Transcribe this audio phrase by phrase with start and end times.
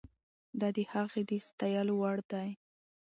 [0.59, 2.49] د ده هڅې د ستایلو وړ دي.